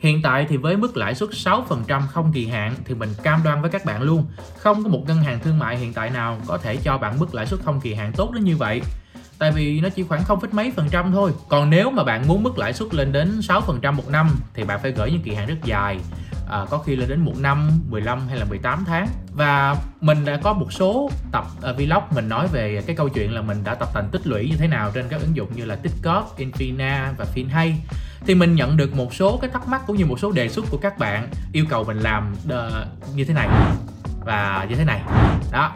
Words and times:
Hiện 0.00 0.22
tại 0.22 0.46
thì 0.48 0.56
với 0.56 0.76
mức 0.76 0.96
lãi 0.96 1.14
suất 1.14 1.30
6% 1.30 2.06
không 2.06 2.32
kỳ 2.32 2.46
hạn 2.46 2.74
thì 2.84 2.94
mình 2.94 3.08
cam 3.22 3.40
đoan 3.44 3.62
với 3.62 3.70
các 3.70 3.84
bạn 3.84 4.02
luôn, 4.02 4.24
không 4.56 4.82
có 4.82 4.88
một 4.88 5.02
ngân 5.06 5.22
hàng 5.22 5.40
thương 5.40 5.58
mại 5.58 5.76
hiện 5.76 5.92
tại 5.92 6.10
nào 6.10 6.38
có 6.46 6.58
thể 6.58 6.76
cho 6.76 6.98
bạn 6.98 7.18
mức 7.18 7.34
lãi 7.34 7.46
suất 7.46 7.60
không 7.64 7.80
kỳ 7.80 7.94
hạn 7.94 8.12
tốt 8.16 8.30
đến 8.32 8.44
như 8.44 8.56
vậy. 8.56 8.82
Tại 9.38 9.52
vì 9.52 9.80
nó 9.80 9.88
chỉ 9.88 10.02
khoảng 10.02 10.24
không 10.24 10.40
phít 10.40 10.54
mấy 10.54 10.70
phần 10.70 10.88
trăm 10.90 11.12
thôi. 11.12 11.32
Còn 11.48 11.70
nếu 11.70 11.90
mà 11.90 12.04
bạn 12.04 12.28
muốn 12.28 12.42
mức 12.42 12.58
lãi 12.58 12.72
suất 12.72 12.94
lên 12.94 13.12
đến 13.12 13.40
6% 13.40 13.92
một 13.92 14.08
năm 14.08 14.30
thì 14.54 14.64
bạn 14.64 14.80
phải 14.82 14.92
gửi 14.92 15.10
những 15.10 15.22
kỳ 15.22 15.34
hạn 15.34 15.46
rất 15.46 15.64
dài 15.64 15.98
à, 16.50 16.66
có 16.70 16.78
khi 16.78 16.96
lên 16.96 17.08
đến 17.08 17.20
một 17.20 17.38
năm 17.38 17.70
15 17.90 18.28
hay 18.28 18.38
là 18.38 18.44
18 18.44 18.84
tháng 18.86 19.08
và 19.34 19.76
mình 20.00 20.24
đã 20.24 20.40
có 20.42 20.52
một 20.52 20.72
số 20.72 21.10
tập 21.32 21.44
uh, 21.70 21.76
vlog 21.76 22.02
mình 22.14 22.28
nói 22.28 22.48
về 22.52 22.82
cái 22.86 22.96
câu 22.96 23.08
chuyện 23.08 23.34
là 23.34 23.42
mình 23.42 23.64
đã 23.64 23.74
tập 23.74 23.88
thành 23.94 24.08
tích 24.12 24.26
lũy 24.26 24.48
như 24.50 24.56
thế 24.56 24.68
nào 24.68 24.90
trên 24.94 25.08
các 25.08 25.20
ứng 25.20 25.36
dụng 25.36 25.48
như 25.56 25.64
là 25.64 25.76
Tiktok, 25.76 26.38
Infina 26.38 27.14
và 27.18 27.26
FinHay 27.34 27.72
thì 28.26 28.34
mình 28.34 28.54
nhận 28.54 28.76
được 28.76 28.96
một 28.96 29.14
số 29.14 29.36
cái 29.36 29.50
thắc 29.50 29.68
mắc 29.68 29.82
cũng 29.86 29.96
như 29.96 30.06
một 30.06 30.20
số 30.20 30.32
đề 30.32 30.48
xuất 30.48 30.64
của 30.70 30.78
các 30.78 30.98
bạn 30.98 31.28
yêu 31.52 31.64
cầu 31.68 31.84
mình 31.84 31.98
làm 31.98 32.34
uh, 32.46 33.14
như 33.14 33.24
thế 33.24 33.34
này 33.34 33.48
và 34.24 34.66
như 34.68 34.74
thế 34.74 34.84
này. 34.84 35.02
Đó. 35.52 35.72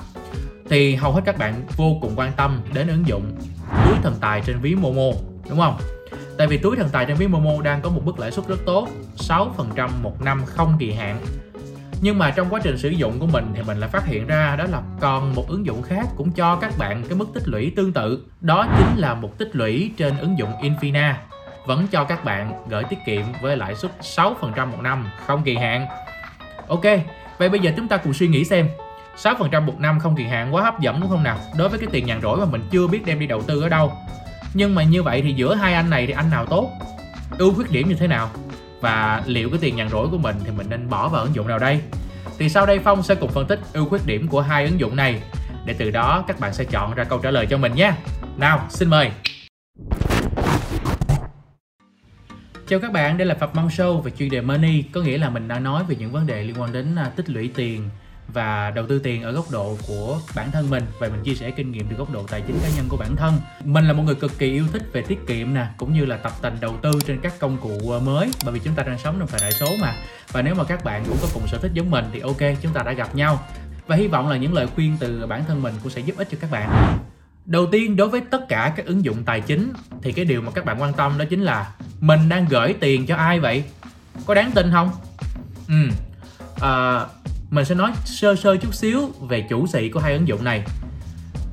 Thì 0.71 0.95
hầu 0.95 1.13
hết 1.13 1.23
các 1.25 1.39
bạn 1.39 1.67
vô 1.77 1.99
cùng 2.01 2.13
quan 2.17 2.33
tâm 2.37 2.61
đến 2.73 2.89
ứng 2.89 3.07
dụng 3.07 3.37
túi 3.87 3.97
thần 4.03 4.15
tài 4.21 4.41
trên 4.41 4.61
ví 4.61 4.75
Momo 4.75 5.19
đúng 5.49 5.59
không? 5.59 5.79
Tại 6.39 6.47
vì 6.47 6.59
túi 6.59 6.77
thần 6.77 6.89
tài 6.93 7.07
trên 7.07 7.17
ví 7.17 7.27
Momo 7.27 7.63
đang 7.63 7.83
có 7.83 7.91
một 7.91 8.03
mức 8.05 8.19
lãi 8.19 8.31
suất 8.31 8.49
rất 8.49 8.59
tốt 8.67 8.89
6% 9.17 9.89
một 10.03 10.23
năm 10.23 10.45
không 10.47 10.77
kỳ 10.79 10.93
hạn. 10.93 11.21
Nhưng 12.01 12.19
mà 12.19 12.31
trong 12.31 12.49
quá 12.51 12.61
trình 12.65 12.79
sử 12.79 12.89
dụng 12.89 13.19
của 13.21 13.27
mình 13.27 13.53
thì 13.55 13.63
mình 13.63 13.79
lại 13.79 13.91
phát 13.91 14.07
hiện 14.07 14.27
ra 14.27 14.57
đó 14.57 14.65
là 14.65 14.83
còn 15.01 15.35
một 15.35 15.49
ứng 15.49 15.67
dụng 15.67 15.83
khác 15.83 16.07
cũng 16.17 16.33
cho 16.33 16.57
các 16.57 16.79
bạn 16.79 17.03
cái 17.09 17.19
mức 17.19 17.27
tích 17.35 17.49
lũy 17.49 17.73
tương 17.77 17.93
tự. 17.93 18.27
Đó 18.41 18.67
chính 18.79 18.99
là 18.99 19.15
một 19.15 19.39
tích 19.39 19.57
lũy 19.57 19.91
trên 19.97 20.19
ứng 20.19 20.39
dụng 20.39 20.51
Infina 20.63 21.15
vẫn 21.67 21.87
cho 21.87 22.05
các 22.05 22.25
bạn 22.25 22.53
gửi 22.69 22.85
tiết 22.85 22.99
kiệm 23.07 23.23
với 23.43 23.57
lãi 23.57 23.75
suất 23.75 23.93
6% 24.01 24.67
một 24.67 24.81
năm 24.83 25.11
không 25.27 25.43
kỳ 25.43 25.57
hạn. 25.57 25.87
Ok, 26.69 26.85
vậy 27.39 27.49
bây 27.49 27.61
giờ 27.61 27.73
chúng 27.77 27.89
ta 27.89 27.97
cùng 27.97 28.15
suy 28.15 28.29
nghĩ 28.29 28.45
xem 28.45 28.69
6% 29.17 29.63
một 29.63 29.81
năm 29.81 30.01
không 30.01 30.17
kỳ 30.17 30.25
hạn 30.25 30.55
quá 30.55 30.63
hấp 30.63 30.81
dẫn 30.81 31.01
đúng 31.01 31.11
không 31.11 31.23
nào? 31.23 31.39
Đối 31.59 31.69
với 31.69 31.79
cái 31.79 31.89
tiền 31.93 32.07
nhàn 32.07 32.21
rỗi 32.23 32.39
mà 32.39 32.45
mình 32.45 32.69
chưa 32.71 32.87
biết 32.87 33.07
đem 33.07 33.19
đi 33.19 33.27
đầu 33.27 33.43
tư 33.43 33.63
ở 33.63 33.69
đâu. 33.69 33.93
Nhưng 34.55 34.75
mà 34.75 34.83
như 34.83 35.03
vậy 35.03 35.23
thì 35.23 35.33
giữa 35.33 35.55
hai 35.55 35.75
anh 35.75 35.91
này 35.91 36.07
thì 36.07 36.13
anh 36.13 36.31
nào 36.31 36.47
tốt? 36.47 36.71
Ưu 37.39 37.55
khuyết 37.55 37.71
điểm 37.71 37.89
như 37.89 37.95
thế 37.95 38.07
nào? 38.07 38.31
Và 38.81 39.23
liệu 39.27 39.51
cái 39.51 39.59
tiền 39.63 39.77
nhàn 39.77 39.89
rỗi 39.89 40.09
của 40.11 40.19
mình 40.19 40.37
thì 40.45 40.51
mình 40.51 40.67
nên 40.71 40.91
bỏ 40.91 41.09
vào 41.09 41.23
ứng 41.23 41.35
dụng 41.35 41.49
nào 41.49 41.59
đây? 41.59 41.81
Thì 42.39 42.49
sau 42.49 42.67
đây 42.67 42.79
phong 42.79 43.03
sẽ 43.03 43.15
cùng 43.15 43.31
phân 43.31 43.47
tích 43.47 43.61
ưu 43.73 43.89
khuyết 43.89 44.07
điểm 44.07 44.29
của 44.29 44.41
hai 44.41 44.65
ứng 44.65 44.81
dụng 44.81 44.97
này. 44.97 45.23
Để 45.65 45.75
từ 45.79 45.91
đó 45.91 46.25
các 46.27 46.41
bạn 46.41 46.53
sẽ 46.53 46.65
chọn 46.65 46.95
ra 46.95 47.05
câu 47.05 47.19
trả 47.19 47.31
lời 47.31 47.47
cho 47.51 47.59
mình 47.59 47.75
nhé 47.75 47.93
nào 48.37 48.67
xin 48.69 48.91
mời. 48.91 49.11
Chào 52.67 52.81
các 52.81 52.93
bạn, 52.93 53.19
đây 53.19 53.27
là 53.27 53.35
Phạm 53.35 53.51
Mong 53.55 53.69
Show 53.69 54.01
về 54.01 54.13
chuyên 54.19 54.31
đề 54.31 54.41
Money. 54.41 54.83
Có 54.83 55.01
nghĩa 55.01 55.19
là 55.19 55.31
mình 55.31 55.49
đã 55.49 55.59
nói 55.59 55.85
về 55.89 55.97
những 55.97 56.13
vấn 56.13 56.27
đề 56.27 56.43
liên 56.43 56.61
quan 56.61 56.73
đến 56.73 56.97
à, 56.97 57.11
tích 57.17 57.31
lũy 57.31 57.51
tiền 57.55 57.89
và 58.29 58.71
đầu 58.71 58.87
tư 58.87 58.99
tiền 58.99 59.23
ở 59.23 59.33
góc 59.33 59.51
độ 59.51 59.79
của 59.89 60.19
bản 60.37 60.51
thân 60.51 60.71
mình. 60.71 60.85
Và 60.99 61.09
mình 61.09 61.23
chia 61.25 61.35
sẻ 61.35 61.51
kinh 61.51 61.73
nghiệm 61.73 61.87
từ 61.91 61.97
góc 61.97 62.13
độ 62.13 62.23
tài 62.23 62.41
chính 62.41 62.59
cá 62.63 62.69
nhân 62.77 62.87
của 62.89 62.97
bản 62.97 63.17
thân. 63.17 63.35
Mình 63.65 63.85
là 63.85 63.93
một 63.93 64.03
người 64.03 64.15
cực 64.15 64.39
kỳ 64.39 64.53
yêu 64.53 64.65
thích 64.73 64.83
về 64.93 65.03
tiết 65.03 65.19
kiệm 65.27 65.55
nè 65.55 65.67
cũng 65.77 65.95
như 65.95 66.05
là 66.05 66.17
tập 66.17 66.33
tành 66.43 66.57
đầu 66.61 66.77
tư 66.83 66.91
trên 67.07 67.21
các 67.21 67.39
công 67.39 67.59
cụ 67.59 67.91
à, 67.91 67.99
mới. 68.05 68.31
Bởi 68.45 68.55
vì 68.55 68.61
chúng 68.65 68.75
ta 68.75 68.83
đang 68.83 68.99
sống 68.99 69.17
trong 69.19 69.29
thời 69.29 69.41
đại 69.41 69.53
số 69.53 69.67
mà. 69.81 69.95
Và 70.33 70.43
nếu 70.43 70.55
mà 70.55 70.65
các 70.65 70.85
bạn 70.85 71.05
cũng 71.09 71.17
có 71.23 71.29
cùng 71.35 71.47
sở 71.47 71.59
thích 71.59 71.73
giống 71.75 71.91
mình 71.91 72.05
thì 72.13 72.21
ok 72.21 72.41
chúng 72.63 72.73
ta 72.73 72.83
đã 72.83 72.93
gặp 72.93 73.15
nhau. 73.15 73.47
Và 73.87 73.97
hy 73.97 74.09
vọng 74.09 74.29
là 74.29 74.37
những 74.37 74.55
lời 74.55 74.67
khuyên 74.75 74.97
từ 75.01 75.27
bản 75.27 75.45
thân 75.49 75.63
mình 75.63 75.75
cũng 75.83 75.93
sẽ 75.93 76.01
giúp 76.01 76.17
ích 76.17 76.29
cho 76.31 76.39
các 76.41 76.51
bạn. 76.51 76.99
Đầu 77.47 77.67
tiên 77.73 77.97
đối 77.97 78.09
với 78.09 78.21
tất 78.21 78.49
cả 78.49 78.73
các 78.77 78.87
ứng 78.87 79.05
dụng 79.05 79.25
tài 79.25 79.41
chính 79.41 79.73
thì 80.03 80.13
cái 80.13 80.25
điều 80.25 80.43
mà 80.43 80.51
các 80.51 80.65
bạn 80.65 80.83
quan 80.83 80.93
tâm 80.93 81.19
đó 81.19 81.25
chính 81.31 81.41
là 81.41 81.73
mình 82.01 82.29
đang 82.29 82.47
gửi 82.49 82.75
tiền 82.81 83.07
cho 83.07 83.17
ai 83.17 83.41
vậy? 83.41 83.65
Có 84.27 84.35
đáng 84.35 84.51
tin 84.55 84.71
không? 84.71 84.91
Ừ. 85.69 85.89
À, 86.61 87.01
mình 87.51 87.65
sẽ 87.65 87.75
nói 87.75 87.93
sơ 88.05 88.37
sơ 88.37 88.57
chút 88.57 88.75
xíu 88.75 89.13
về 89.21 89.47
chủ 89.51 89.67
sĩ 89.67 89.89
của 89.89 90.01
hai 90.01 90.13
ứng 90.13 90.29
dụng 90.29 90.45
này. 90.45 90.65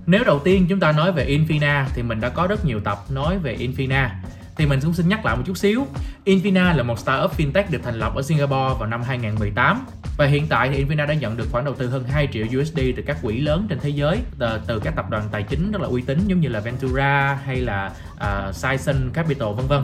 Nếu 0.05 0.23
đầu 0.23 0.39
tiên 0.39 0.65
chúng 0.69 0.79
ta 0.79 0.91
nói 0.91 1.11
về 1.11 1.25
Infina 1.25 1.85
thì 1.93 2.03
mình 2.03 2.21
đã 2.21 2.29
có 2.29 2.47
rất 2.47 2.65
nhiều 2.65 2.79
tập 2.79 2.97
nói 3.09 3.37
về 3.37 3.57
Infina. 3.57 4.09
Thì 4.55 4.65
mình 4.65 4.79
cũng 4.83 4.93
xin 4.93 5.09
nhắc 5.09 5.25
lại 5.25 5.35
một 5.35 5.43
chút 5.45 5.57
xíu. 5.57 5.87
Infina 6.25 6.75
là 6.75 6.83
một 6.83 6.99
startup 6.99 7.37
fintech 7.37 7.63
được 7.69 7.81
thành 7.83 7.99
lập 7.99 8.15
ở 8.15 8.21
Singapore 8.21 8.75
vào 8.79 8.85
năm 8.85 9.03
2018 9.03 9.85
và 10.17 10.25
hiện 10.25 10.47
tại 10.49 10.69
thì 10.69 10.83
Infina 10.83 11.07
đã 11.07 11.13
nhận 11.13 11.37
được 11.37 11.47
khoản 11.51 11.65
đầu 11.65 11.73
tư 11.73 11.87
hơn 11.87 12.03
2 12.03 12.27
triệu 12.33 12.45
USD 12.59 12.79
từ 12.95 13.03
các 13.05 13.17
quỹ 13.21 13.41
lớn 13.41 13.65
trên 13.69 13.79
thế 13.79 13.89
giới 13.89 14.19
từ, 14.39 14.47
từ 14.67 14.79
các 14.79 14.95
tập 14.95 15.09
đoàn 15.09 15.23
tài 15.31 15.43
chính 15.43 15.71
rất 15.71 15.81
là 15.81 15.87
uy 15.87 16.01
tín 16.01 16.27
giống 16.27 16.39
như 16.39 16.47
là 16.47 16.59
Ventura 16.59 17.39
hay 17.45 17.55
là 17.55 17.91
à, 18.19 18.45
uh, 18.49 18.55
Sison 18.55 19.09
Capital 19.13 19.49
vân 19.53 19.67
vân 19.67 19.83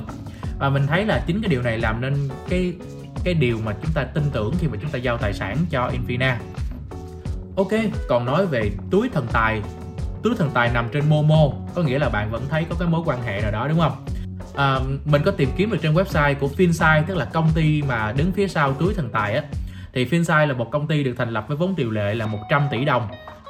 và 0.60 0.70
mình 0.70 0.88
thấy 0.88 1.06
là 1.06 1.24
chính 1.28 1.42
cái 1.42 1.50
điều 1.50 1.62
này 1.62 1.78
làm 1.78 2.02
nên 2.02 2.30
cái 2.50 2.74
cái 3.24 3.34
điều 3.34 3.60
mà 3.66 3.74
chúng 3.82 3.92
ta 3.94 4.04
tin 4.04 4.24
tưởng 4.32 4.54
khi 4.60 4.68
mà 4.68 4.78
chúng 4.82 4.90
ta 4.90 5.00
giao 5.00 5.18
tài 5.18 5.34
sản 5.34 5.58
cho 5.70 5.90
Infina. 5.90 6.36
Ok, 7.58 7.72
còn 8.08 8.26
nói 8.26 8.46
về 8.46 8.72
túi 8.92 9.10
thần 9.10 9.28
tài. 9.34 9.62
Túi 10.24 10.36
thần 10.36 10.50
tài 10.54 10.70
nằm 10.74 10.90
trên 10.94 11.10
Momo. 11.10 11.50
Có 11.76 11.82
nghĩa 11.82 12.00
là 12.00 12.10
bạn 12.10 12.32
vẫn 12.32 12.44
thấy 12.50 12.66
có 12.70 12.76
cái 12.80 12.88
mối 12.88 13.02
quan 13.06 13.24
hệ 13.24 13.42
nào 13.42 13.52
đó 13.52 13.68
đúng 13.68 13.80
không? 13.80 14.06
À, 14.56 14.80
mình 15.06 15.22
có 15.26 15.32
tìm 15.32 15.50
kiếm 15.58 15.72
được 15.72 15.78
trên 15.82 15.94
website 15.94 16.36
của 16.36 16.50
Finsight 16.58 17.04
Tức 17.08 17.18
là 17.18 17.26
công 17.26 17.50
ty 17.56 17.82
mà 17.82 18.14
đứng 18.18 18.32
phía 18.32 18.48
sau 18.48 18.74
túi 18.74 18.94
thần 18.94 19.10
tài 19.10 19.34
á. 19.34 19.44
Thì 19.94 20.06
Finsight 20.06 20.48
là 20.48 20.54
một 20.54 20.72
công 20.72 20.88
ty 20.88 21.04
được 21.04 21.14
thành 21.18 21.30
lập 21.30 21.46
với 21.48 21.58
vốn 21.58 21.76
điều 21.76 21.92
lệ 21.92 22.14
là 22.14 22.26
100 22.26 22.68
tỷ 22.72 22.86
đồng 22.86 23.08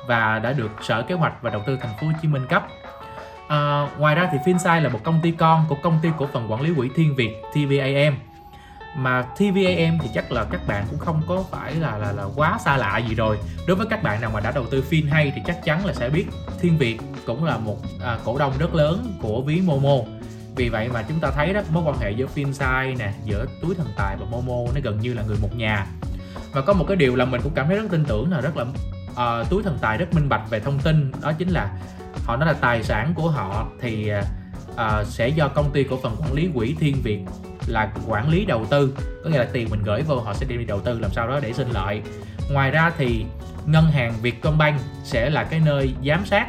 Và 0.08 0.40
đã 0.40 0.54
được 0.54 0.72
Sở 0.82 1.02
Kế 1.02 1.16
hoạch 1.16 1.42
và 1.42 1.50
Đầu 1.50 1.64
tư 1.68 1.78
Thành 1.82 1.98
phố 2.02 2.08
Hồ 2.08 2.14
Chí 2.22 2.28
Minh 2.28 2.46
cấp 2.50 2.68
à, 3.48 3.90
Ngoài 3.98 4.16
ra 4.16 4.30
thì 4.32 4.38
Finsight 4.46 4.82
là 4.82 4.90
một 4.90 5.00
công 5.04 5.20
ty 5.24 5.32
con 5.32 5.66
của 5.70 5.76
công 5.84 6.00
ty 6.02 6.10
cổ 6.18 6.28
phần 6.34 6.52
quản 6.52 6.62
lý 6.62 6.74
quỹ 6.74 6.90
Thiên 6.96 7.16
Việt 7.16 7.42
TVAM 7.54 8.18
mà 8.98 9.22
TVAM 9.22 9.98
thì 10.02 10.10
chắc 10.14 10.32
là 10.32 10.44
các 10.44 10.68
bạn 10.68 10.86
cũng 10.90 11.00
không 11.00 11.22
có 11.28 11.44
phải 11.52 11.76
là 11.76 11.98
là 11.98 12.12
là 12.12 12.24
quá 12.36 12.60
xa 12.66 12.78
lạ 12.78 12.98
gì 12.98 13.16
rồi. 13.16 13.40
Đối 13.68 13.78
với 13.78 13.88
các 13.90 14.04
bạn 14.04 14.22
nào 14.22 14.32
mà 14.34 14.40
đã 14.40 14.52
đầu 14.52 14.66
tư 14.72 14.82
phim 14.82 15.08
hay 15.08 15.32
thì 15.36 15.42
chắc 15.46 15.64
chắn 15.64 15.86
là 15.86 15.94
sẽ 15.94 16.10
biết 16.10 16.26
Thiên 16.60 16.78
Việt 16.78 17.00
cũng 17.26 17.44
là 17.44 17.58
một 17.58 17.78
à, 18.04 18.18
cổ 18.26 18.38
đông 18.38 18.54
rất 18.60 18.76
lớn 18.76 19.18
của 19.22 19.42
ví 19.42 19.62
Momo. 19.62 19.96
Vì 20.56 20.70
vậy 20.70 20.90
mà 20.94 21.02
chúng 21.02 21.20
ta 21.20 21.32
thấy 21.32 21.54
đó 21.54 21.62
mối 21.70 21.84
quan 21.84 21.98
hệ 21.98 22.12
giữa 22.12 22.28
FinSight 22.36 22.98
nè 22.98 23.14
giữa 23.26 23.46
túi 23.62 23.76
thần 23.76 23.88
tài 23.96 24.18
và 24.20 24.26
Momo 24.32 24.72
nó 24.76 24.82
gần 24.84 25.00
như 25.00 25.14
là 25.14 25.22
người 25.28 25.38
một 25.42 25.56
nhà. 25.56 25.86
Và 26.52 26.62
có 26.62 26.74
một 26.74 26.86
cái 26.88 26.98
điều 26.98 27.16
là 27.16 27.26
mình 27.26 27.42
cũng 27.44 27.54
cảm 27.56 27.68
thấy 27.68 27.78
rất 27.78 27.86
tin 27.92 28.06
tưởng 28.06 28.32
là 28.32 28.42
rất 28.42 28.58
là 28.58 28.66
à, 29.16 29.44
túi 29.50 29.64
thần 29.64 29.78
tài 29.82 29.98
rất 29.98 30.14
minh 30.14 30.30
bạch 30.30 30.50
về 30.50 30.60
thông 30.60 30.80
tin 30.80 31.12
đó 31.22 31.32
chính 31.38 31.50
là 31.50 31.72
họ 32.26 32.38
nói 32.38 32.48
là 32.48 32.54
tài 32.54 32.84
sản 32.84 33.14
của 33.16 33.30
họ 33.30 33.68
thì 33.82 34.12
uh, 34.72 35.08
sẽ 35.08 35.28
do 35.28 35.48
công 35.48 35.72
ty 35.74 35.84
cổ 35.84 36.00
phần 36.04 36.16
quản 36.20 36.34
lý 36.34 36.50
quỹ 36.56 36.76
Thiên 36.80 37.02
Việt 37.02 37.20
là 37.68 37.92
quản 38.08 38.30
lý 38.30 38.46
đầu 38.46 38.66
tư. 38.66 38.98
Có 39.24 39.30
nghĩa 39.30 39.38
là 39.38 39.48
tiền 39.54 39.68
mình 39.70 39.84
gửi 39.84 40.02
vô 40.02 40.20
họ 40.20 40.34
sẽ 40.34 40.46
đem 40.50 40.60
đi 40.60 40.66
đầu 40.66 40.80
tư 40.80 41.00
làm 41.00 41.12
sao 41.12 41.28
đó 41.28 41.40
để 41.44 41.54
sinh 41.54 41.70
lợi. 41.72 42.02
Ngoài 42.52 42.72
ra 42.72 42.92
thì 42.98 43.26
ngân 43.66 43.86
hàng 43.86 44.14
Vietcombank 44.22 44.82
sẽ 45.04 45.30
là 45.30 45.44
cái 45.44 45.60
nơi 45.66 45.94
giám 46.06 46.26
sát 46.26 46.48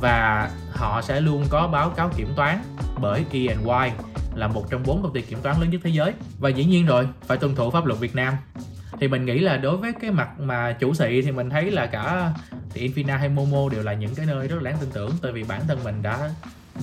và 0.00 0.50
họ 0.72 1.02
sẽ 1.02 1.20
luôn 1.20 1.44
có 1.48 1.68
báo 1.68 1.90
cáo 1.90 2.10
kiểm 2.16 2.28
toán 2.36 2.58
bởi 3.00 3.24
E&Y 3.32 3.92
là 4.34 4.48
một 4.48 4.70
trong 4.70 4.82
bốn 4.86 5.02
công 5.02 5.12
ty 5.12 5.22
kiểm 5.22 5.38
toán 5.42 5.60
lớn 5.60 5.70
nhất 5.70 5.80
thế 5.84 5.90
giới. 5.90 6.12
Và 6.38 6.48
dĩ 6.48 6.64
nhiên 6.64 6.86
rồi 6.86 7.08
phải 7.26 7.38
tuân 7.38 7.54
thủ 7.54 7.70
pháp 7.70 7.86
luật 7.86 8.00
Việt 8.00 8.14
Nam. 8.14 8.34
Thì 9.00 9.08
mình 9.08 9.24
nghĩ 9.24 9.38
là 9.38 9.56
đối 9.56 9.76
với 9.76 9.92
cái 10.00 10.10
mặt 10.10 10.40
mà 10.40 10.72
chủ 10.72 10.94
sĩ 10.94 11.22
thì 11.22 11.32
mình 11.32 11.50
thấy 11.50 11.70
là 11.70 11.86
cả 11.86 12.32
thì 12.78 12.88
Infina 12.88 13.18
hay 13.18 13.28
Momo 13.28 13.68
đều 13.68 13.82
là 13.82 13.92
những 13.92 14.14
cái 14.14 14.26
nơi 14.26 14.48
rất 14.48 14.56
là 14.62 14.70
đáng 14.70 14.80
tin 14.80 14.90
tưởng 14.90 15.12
tại 15.22 15.32
vì 15.32 15.44
bản 15.44 15.60
thân 15.68 15.84
mình 15.84 16.02
đã 16.02 16.30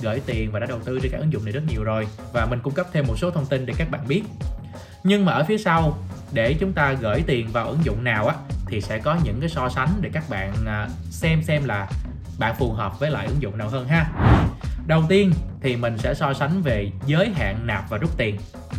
gửi 0.02 0.20
tiền 0.26 0.52
và 0.52 0.60
đã 0.60 0.66
đầu 0.66 0.78
tư 0.84 0.98
trên 1.02 1.12
các 1.12 1.18
ứng 1.18 1.32
dụng 1.32 1.44
này 1.44 1.52
rất 1.52 1.62
nhiều 1.68 1.84
rồi. 1.84 2.08
Và 2.32 2.46
mình 2.46 2.58
cung 2.62 2.74
cấp 2.74 2.86
thêm 2.92 3.06
một 3.06 3.14
số 3.18 3.30
thông 3.30 3.46
tin 3.46 3.66
để 3.66 3.74
các 3.78 3.90
bạn 3.90 4.08
biết. 4.08 4.22
Nhưng 5.04 5.24
mà 5.24 5.32
ở 5.32 5.44
phía 5.44 5.58
sau, 5.58 5.98
để 6.32 6.54
chúng 6.54 6.72
ta 6.72 6.92
gửi 6.92 7.22
tiền 7.26 7.48
vào 7.52 7.68
ứng 7.68 7.84
dụng 7.84 8.04
nào 8.04 8.26
á, 8.26 8.34
thì 8.66 8.80
sẽ 8.80 8.98
có 8.98 9.16
những 9.24 9.40
cái 9.40 9.48
so 9.48 9.68
sánh 9.68 9.88
để 10.00 10.10
các 10.12 10.30
bạn 10.30 10.52
à, 10.66 10.88
xem 11.10 11.42
xem 11.42 11.64
là 11.64 11.88
bạn 12.38 12.54
phù 12.58 12.72
hợp 12.72 13.00
với 13.00 13.10
lại 13.10 13.26
ứng 13.26 13.42
dụng 13.42 13.58
nào 13.58 13.68
hơn 13.68 13.88
ha. 13.88 14.06
Đầu 14.86 15.04
tiên 15.08 15.32
thì 15.60 15.76
mình 15.76 15.98
sẽ 15.98 16.14
so 16.14 16.34
sánh 16.34 16.62
về 16.62 16.90
giới 17.06 17.30
hạn 17.30 17.66
nạp 17.66 17.90
và 17.90 17.98
rút 17.98 18.10
tiền. 18.16 18.36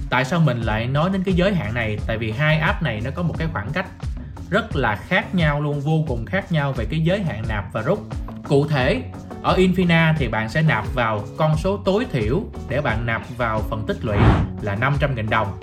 Tại 0.10 0.26
sao 0.26 0.40
mình 0.40 0.62
lại 0.62 0.88
nói 0.88 1.10
đến 1.10 1.24
cái 1.24 1.34
giới 1.34 1.56
hạn 1.56 1.74
này? 1.74 1.98
Tại 2.08 2.18
vì 2.18 2.32
hai 2.32 2.58
app 2.58 2.84
này 2.84 3.02
nó 3.04 3.12
có 3.12 3.24
một 3.24 3.36
cái 3.38 3.48
khoảng 3.54 3.70
cách 3.74 3.86
rất 4.50 4.76
là 4.76 4.96
khác 4.96 5.36
nhau 5.36 5.62
luôn 5.62 5.80
vô 5.80 6.04
cùng 6.08 6.26
khác 6.26 6.52
nhau 6.52 6.72
về 6.72 6.86
cái 6.86 7.00
giới 7.00 7.22
hạn 7.22 7.44
nạp 7.48 7.74
và 7.74 7.82
rút 7.82 8.00
cụ 8.48 8.68
thể 8.68 9.04
ở 9.44 9.56
Infina 9.56 10.14
thì 10.18 10.28
bạn 10.28 10.50
sẽ 10.50 10.62
nạp 10.62 10.94
vào 10.94 11.24
con 11.38 11.58
số 11.58 11.78
tối 11.78 12.06
thiểu 12.12 12.42
để 12.70 12.82
bạn 12.82 13.06
nạp 13.06 13.22
vào 13.38 13.62
phần 13.70 13.84
tích 13.88 14.06
lũy 14.06 14.18
là 14.62 14.76
500.000 14.76 15.30
đồng 15.30 15.58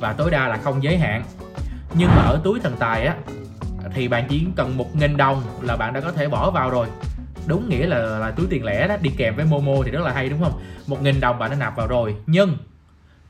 và 0.00 0.12
tối 0.12 0.30
đa 0.30 0.48
là 0.48 0.56
không 0.56 0.82
giới 0.82 0.98
hạn. 0.98 1.24
Nhưng 1.94 2.08
mà 2.08 2.22
ở 2.22 2.40
túi 2.44 2.60
thần 2.60 2.76
tài 2.78 3.06
á 3.06 3.14
thì 3.94 4.08
bạn 4.08 4.26
chỉ 4.28 4.46
cần 4.56 4.78
1.000 4.78 5.16
đồng 5.16 5.42
là 5.62 5.76
bạn 5.76 5.92
đã 5.92 6.00
có 6.00 6.12
thể 6.12 6.28
bỏ 6.28 6.50
vào 6.50 6.70
rồi. 6.70 6.86
Đúng 7.46 7.68
nghĩa 7.68 7.86
là, 7.86 7.98
là 7.98 8.30
túi 8.30 8.46
tiền 8.50 8.64
lẻ 8.64 8.88
đó 8.88 8.96
đi 9.00 9.10
kèm 9.16 9.36
với 9.36 9.44
Momo 9.44 9.72
thì 9.84 9.90
rất 9.90 10.00
là 10.00 10.12
hay 10.12 10.28
đúng 10.28 10.42
không? 10.42 10.60
1.000 10.86 11.20
đồng 11.20 11.38
bạn 11.38 11.50
đã 11.50 11.56
nạp 11.56 11.76
vào 11.76 11.86
rồi 11.86 12.16
nhưng 12.26 12.56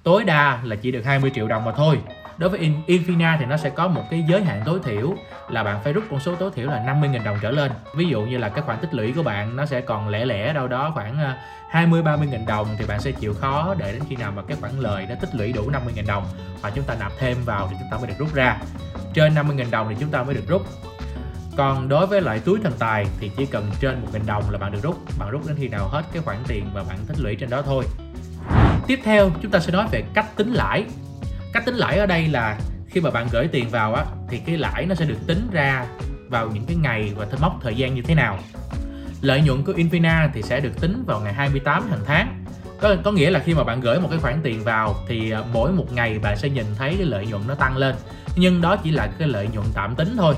tối 0.02 0.24
đa 0.24 0.60
là 0.62 0.76
chỉ 0.76 0.90
được 0.90 1.04
20 1.04 1.30
triệu 1.34 1.48
đồng 1.48 1.64
mà 1.64 1.72
thôi 1.76 1.98
đối 2.38 2.50
với 2.50 2.72
Infina 2.86 3.38
thì 3.38 3.44
nó 3.44 3.56
sẽ 3.56 3.70
có 3.70 3.88
một 3.88 4.02
cái 4.10 4.24
giới 4.28 4.42
hạn 4.42 4.62
tối 4.64 4.80
thiểu 4.84 5.14
là 5.48 5.64
bạn 5.64 5.80
phải 5.84 5.92
rút 5.92 6.04
con 6.10 6.20
số 6.20 6.34
tối 6.34 6.50
thiểu 6.54 6.66
là 6.66 6.84
50.000 6.86 7.24
đồng 7.24 7.38
trở 7.42 7.50
lên. 7.50 7.72
Ví 7.94 8.06
dụ 8.08 8.22
như 8.22 8.38
là 8.38 8.48
cái 8.48 8.62
khoản 8.62 8.78
tích 8.78 8.94
lũy 8.94 9.12
của 9.12 9.22
bạn 9.22 9.56
nó 9.56 9.66
sẽ 9.66 9.80
còn 9.80 10.08
lẻ 10.08 10.24
lẻ 10.24 10.52
đâu 10.52 10.68
đó 10.68 10.90
khoảng 10.94 11.18
ờ, 11.18 11.34
20 11.70 12.02
30 12.02 12.28
nghìn 12.30 12.46
đồng 12.46 12.66
thì 12.78 12.84
bạn 12.86 13.00
sẽ 13.00 13.12
chịu 13.12 13.34
khó 13.34 13.74
để 13.78 13.92
đến 13.92 14.02
khi 14.08 14.16
nào 14.16 14.32
mà 14.36 14.42
cái 14.48 14.56
khoản 14.60 14.72
lời 14.78 15.06
nó 15.08 15.14
tích 15.20 15.34
lũy 15.34 15.52
đủ 15.52 15.70
50 15.70 15.92
nghìn 15.96 16.06
đồng 16.06 16.24
và 16.62 16.70
chúng 16.70 16.84
ta 16.84 16.94
nạp 17.00 17.12
thêm 17.18 17.36
vào 17.44 17.68
thì 17.70 17.76
chúng 17.80 17.88
ta 17.90 17.96
mới 17.96 18.06
được 18.06 18.14
rút 18.18 18.34
ra. 18.34 18.58
Trên 19.14 19.34
50 19.34 19.56
nghìn 19.56 19.70
đồng 19.70 19.88
thì 19.88 19.96
chúng 20.00 20.10
ta 20.10 20.22
mới 20.22 20.34
được 20.34 20.48
rút. 20.48 20.62
Còn 21.56 21.88
đối 21.88 22.06
với 22.06 22.20
loại 22.20 22.38
túi 22.38 22.60
thần 22.62 22.72
tài 22.78 23.06
thì 23.20 23.30
chỉ 23.36 23.46
cần 23.46 23.70
trên 23.80 24.00
1 24.00 24.08
nghìn 24.12 24.26
đồng 24.26 24.50
là 24.50 24.58
bạn 24.58 24.72
được 24.72 24.82
rút, 24.82 24.96
bạn 25.18 25.30
rút 25.30 25.46
đến 25.46 25.56
khi 25.60 25.68
nào 25.68 25.88
hết 25.88 26.02
cái 26.12 26.22
khoản 26.22 26.38
tiền 26.48 26.70
mà 26.74 26.82
bạn 26.88 26.98
tích 27.06 27.20
lũy 27.20 27.36
trên 27.36 27.50
đó 27.50 27.62
thôi. 27.62 27.84
Tiếp 28.86 29.00
theo, 29.04 29.30
chúng 29.42 29.50
ta 29.50 29.58
sẽ 29.58 29.72
nói 29.72 29.86
về 29.90 30.02
cách 30.14 30.36
tính 30.36 30.52
lãi 30.52 30.84
cách 31.52 31.66
tính 31.66 31.74
lãi 31.74 31.98
ở 31.98 32.06
đây 32.06 32.28
là 32.28 32.58
khi 32.88 33.00
mà 33.00 33.10
bạn 33.10 33.28
gửi 33.32 33.48
tiền 33.48 33.68
vào 33.68 33.94
á 33.94 34.04
thì 34.28 34.38
cái 34.38 34.56
lãi 34.56 34.86
nó 34.86 34.94
sẽ 34.94 35.04
được 35.04 35.26
tính 35.26 35.48
ra 35.52 35.86
vào 36.28 36.50
những 36.50 36.64
cái 36.66 36.76
ngày 36.76 37.12
và 37.16 37.26
mốc 37.40 37.58
thời 37.62 37.74
gian 37.74 37.94
như 37.94 38.02
thế 38.02 38.14
nào. 38.14 38.38
Lợi 39.20 39.40
nhuận 39.40 39.64
của 39.64 39.72
Infina 39.72 40.28
thì 40.34 40.42
sẽ 40.42 40.60
được 40.60 40.80
tính 40.80 41.04
vào 41.06 41.20
ngày 41.20 41.32
28 41.32 41.90
hàng 41.90 42.00
tháng. 42.06 42.44
Có, 42.80 42.96
có 43.04 43.12
nghĩa 43.12 43.30
là 43.30 43.38
khi 43.38 43.54
mà 43.54 43.64
bạn 43.64 43.80
gửi 43.80 44.00
một 44.00 44.08
cái 44.10 44.18
khoản 44.18 44.40
tiền 44.42 44.64
vào 44.64 44.94
thì 45.08 45.30
ờ, 45.30 45.44
mỗi 45.52 45.72
một 45.72 45.92
ngày 45.92 46.18
bạn 46.18 46.36
sẽ 46.36 46.48
nhìn 46.48 46.66
thấy 46.78 46.94
cái 46.98 47.06
lợi 47.06 47.26
nhuận 47.26 47.42
nó 47.48 47.54
tăng 47.54 47.76
lên. 47.76 47.94
Nhưng 48.36 48.60
đó 48.60 48.76
chỉ 48.76 48.90
là 48.90 49.08
cái 49.18 49.28
lợi 49.28 49.48
nhuận 49.52 49.66
tạm 49.74 49.94
tính 49.94 50.14
thôi. 50.16 50.34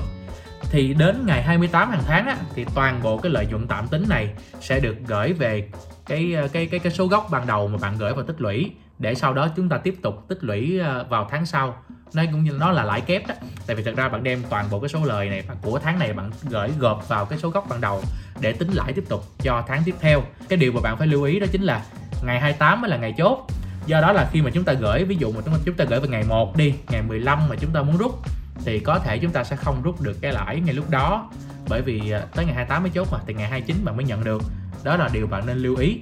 Thì 0.71 0.93
đến 0.93 1.23
ngày 1.25 1.43
28 1.43 1.89
hàng 1.89 2.03
tháng 2.07 2.27
á, 2.27 2.37
thì 2.55 2.65
toàn 2.75 2.99
bộ 3.03 3.17
cái 3.17 3.31
lợi 3.31 3.45
nhuận 3.45 3.67
tạm 3.67 3.87
tính 3.87 4.03
này 4.09 4.29
sẽ 4.61 4.79
được 4.79 4.95
gửi 5.07 5.33
về 5.33 5.69
cái 6.05 6.33
ờ, 6.33 6.47
cái 6.47 6.67
cái 6.67 6.79
cái 6.79 6.91
số 6.91 7.07
gốc 7.07 7.27
ban 7.31 7.47
đầu 7.47 7.67
mà 7.67 7.77
bạn 7.81 7.97
gửi 7.97 8.13
vào 8.13 8.23
tích 8.23 8.41
lũy 8.41 8.71
để 9.01 9.15
sau 9.15 9.33
đó 9.33 9.47
chúng 9.55 9.69
ta 9.69 9.77
tiếp 9.77 9.95
tục 10.01 10.25
tích 10.27 10.43
lũy 10.43 10.79
ờ, 10.79 11.05
vào 11.09 11.27
tháng 11.31 11.45
sau. 11.45 11.75
Nó 12.13 12.23
cũng 12.31 12.43
như 12.43 12.51
nó 12.51 12.71
là 12.71 12.83
lãi 12.83 13.01
kép 13.01 13.27
đó. 13.27 13.35
Tại 13.67 13.75
vì 13.75 13.83
thật 13.83 13.93
ra 13.95 14.09
bạn 14.09 14.23
đem 14.23 14.43
toàn 14.49 14.65
bộ 14.71 14.79
cái 14.79 14.89
số 14.89 14.99
lời 15.05 15.29
này 15.29 15.43
của 15.61 15.79
tháng 15.79 15.99
này 15.99 16.13
bạn 16.13 16.31
gửi 16.43 16.69
gộp 16.79 17.09
vào 17.09 17.25
cái 17.25 17.39
số 17.39 17.49
gốc 17.49 17.65
ban 17.69 17.81
đầu 17.81 18.03
để 18.39 18.53
tính 18.53 18.69
lãi 18.73 18.93
tiếp 18.93 19.03
tục 19.09 19.23
cho 19.43 19.63
tháng 19.67 19.81
tiếp 19.85 19.95
theo. 19.99 20.23
Cái 20.49 20.57
điều 20.57 20.71
mà 20.71 20.81
bạn 20.81 20.97
phải 20.97 21.07
lưu 21.07 21.23
ý 21.23 21.39
đó 21.39 21.47
chính 21.51 21.61
là 21.61 21.85
ngày 22.25 22.39
28 22.39 22.81
mới 22.81 22.89
là 22.89 22.97
ngày 22.97 23.13
chốt. 23.17 23.47
Do 23.85 24.01
đó 24.01 24.11
là 24.11 24.29
khi 24.31 24.41
mà 24.41 24.49
chúng 24.53 24.63
ta 24.63 24.73
gửi, 24.73 25.03
ví 25.03 25.15
dụ 25.15 25.31
mà 25.31 25.41
chúng 25.65 25.75
ta 25.75 25.85
gửi 25.85 25.99
vào 25.99 26.09
ngày 26.09 26.23
1 26.23 26.57
đi, 26.57 26.73
ngày 26.89 27.01
15 27.01 27.49
mà 27.49 27.55
chúng 27.55 27.71
ta 27.71 27.81
muốn 27.81 27.97
rút, 27.97 28.19
thì 28.65 28.79
có 28.79 28.99
thể 28.99 29.17
chúng 29.17 29.31
ta 29.31 29.43
sẽ 29.43 29.55
không 29.55 29.81
rút 29.83 30.01
được 30.01 30.17
cái 30.21 30.33
lãi 30.33 30.59
ngay 30.59 30.73
lúc 30.73 30.89
đó. 30.89 31.29
Bởi 31.69 31.81
vì 31.81 32.11
ờ, 32.11 32.25
tới 32.35 32.45
ngày 32.45 32.55
28 32.55 32.83
mới 32.83 32.91
chốt 32.95 33.07
mà, 33.11 33.17
thì 33.27 33.33
ngày 33.33 33.49
29 33.49 33.85
bạn 33.85 33.97
mới 33.97 34.05
nhận 34.05 34.23
được. 34.23 34.41
Đó 34.83 34.95
là 34.95 35.09
điều 35.13 35.27
bạn 35.27 35.45
nên 35.45 35.57
lưu 35.57 35.75
ý. 35.75 35.99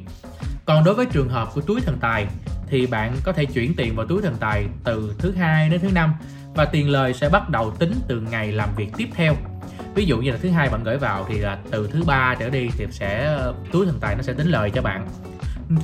Còn 0.65 0.83
đối 0.83 0.95
với 0.95 1.05
trường 1.05 1.29
hợp 1.29 1.49
của 1.53 1.61
túi 1.61 1.81
thần 1.81 1.97
tài 2.01 2.27
thì 2.69 2.87
bạn 2.87 3.15
có 3.23 3.31
thể 3.31 3.45
chuyển 3.45 3.75
tiền 3.75 3.95
vào 3.95 4.05
túi 4.05 4.21
thần 4.21 4.35
tài 4.39 4.65
từ 4.83 5.15
thứ 5.17 5.31
hai 5.31 5.69
đến 5.69 5.81
thứ 5.81 5.89
năm 5.91 6.13
và 6.55 6.65
tiền 6.65 6.89
lời 6.89 7.13
sẽ 7.13 7.29
bắt 7.29 7.49
đầu 7.49 7.71
tính 7.71 7.93
từ 8.07 8.21
ngày 8.21 8.51
làm 8.51 8.69
việc 8.75 8.89
tiếp 8.97 9.09
theo. 9.13 9.35
Ví 9.95 10.05
dụ 10.05 10.17
như 10.17 10.31
là 10.31 10.37
thứ 10.41 10.49
hai 10.49 10.69
bạn 10.69 10.83
gửi 10.83 10.97
vào 10.97 11.25
thì 11.29 11.37
là 11.37 11.57
từ 11.71 11.89
thứ 11.93 12.03
ba 12.03 12.35
trở 12.39 12.49
đi 12.49 12.69
thì 12.77 12.85
sẽ, 12.91 13.37
túi 13.71 13.85
thần 13.85 13.99
tài 13.99 14.15
nó 14.15 14.21
sẽ 14.21 14.33
tính 14.33 14.47
lời 14.47 14.71
cho 14.75 14.81
bạn. 14.81 15.07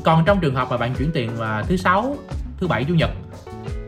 Còn 0.03 0.25
trong 0.25 0.39
trường 0.39 0.55
hợp 0.55 0.67
mà 0.69 0.77
bạn 0.77 0.93
chuyển 0.95 1.11
tiền 1.11 1.31
vào 1.37 1.63
thứ 1.63 1.77
sáu, 1.77 2.17
thứ 2.59 2.67
bảy, 2.67 2.83
chủ 2.83 2.93
nhật 2.93 3.09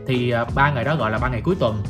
thì 0.06 0.30
à, 0.30 0.44
ba 0.54 0.70
ngày 0.70 0.84
đó 0.84 0.96
gọi 0.96 1.10
là 1.10 1.18
ba 1.18 1.28
ngày 1.28 1.40
cuối 1.40 1.54
tuần 1.60 1.82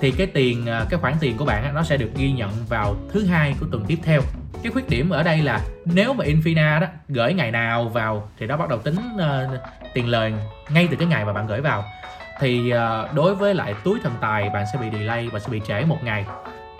thì 0.00 0.10
cái 0.10 0.26
tiền 0.26 0.66
à, 0.66 0.86
cái 0.90 1.00
khoản 1.00 1.14
tiền 1.20 1.36
của 1.36 1.44
bạn 1.44 1.74
nó 1.74 1.82
sẽ 1.82 1.96
được 1.96 2.10
ghi 2.16 2.32
nhận 2.32 2.50
vào 2.68 2.96
thứ 3.12 3.24
hai 3.24 3.54
của 3.60 3.66
tuần 3.70 3.84
tiếp 3.86 3.98
theo 4.02 4.20
cái 4.66 4.72
khuyết 4.72 4.88
điểm 4.88 5.10
ở 5.10 5.22
đây 5.22 5.38
là 5.42 5.60
nếu 5.84 6.12
mà 6.12 6.24
Infina 6.24 6.80
đó 6.80 6.86
gửi 7.08 7.34
ngày 7.34 7.50
nào 7.50 7.88
vào 7.88 8.28
thì 8.38 8.46
nó 8.46 8.56
bắt 8.56 8.68
đầu 8.68 8.78
tính 8.78 8.96
uh, 9.14 9.60
tiền 9.94 10.08
lời 10.08 10.32
ngay 10.70 10.88
từ 10.90 10.96
cái 10.96 11.08
ngày 11.08 11.24
mà 11.24 11.32
bạn 11.32 11.46
gửi 11.46 11.60
vào. 11.60 11.84
Thì 12.40 12.72
uh, 12.72 13.14
đối 13.14 13.34
với 13.34 13.54
lại 13.54 13.74
túi 13.84 13.98
thần 14.02 14.12
tài 14.20 14.50
bạn 14.50 14.64
sẽ 14.72 14.78
bị 14.78 14.86
delay 14.98 15.28
và 15.28 15.38
sẽ 15.38 15.48
bị 15.48 15.60
trễ 15.68 15.84
một 15.84 15.98
ngày. 16.04 16.24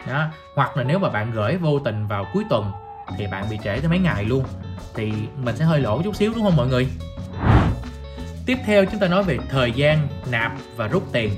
Đó 0.07 0.27
hoặc 0.55 0.77
là 0.77 0.85
nếu 0.85 0.99
mà 0.99 1.09
bạn 1.09 1.31
gửi 1.33 1.57
vô 1.57 1.79
tình 1.79 2.07
vào 2.07 2.27
cuối 2.33 2.45
tuần 2.51 2.73
thì 3.19 3.27
bạn 3.27 3.45
bị 3.51 3.59
trễ 3.65 3.81
tới 3.81 3.89
mấy 3.89 3.99
ngày 3.99 4.25
luôn. 4.25 4.45
Thì 4.95 5.13
mình 5.37 5.57
sẽ 5.57 5.65
hơi 5.65 5.81
lỗ 5.81 6.03
chút 6.03 6.17
xíu 6.17 6.33
đúng 6.35 6.45
không 6.45 6.57
mọi 6.57 6.67
người? 6.67 6.89
Tiếp 8.47 8.59
theo 8.67 8.85
chúng 8.85 9.01
ta 9.01 9.09
nói 9.09 9.23
về 9.23 9.39
thời 9.51 9.73
gian 9.73 10.09
nạp 10.31 10.53
và 10.77 10.89
rút 10.89 11.03
tiền 11.13 11.31